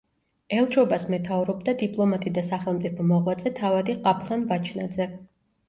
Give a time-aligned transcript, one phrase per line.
[0.61, 5.11] ელჩობას მეთაურობდა დიპლომატი და სახელმწიფო მოღვაწე თავადი ყაფლან ვაჩნაძე.